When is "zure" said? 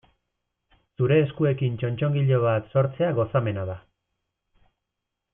1.01-1.17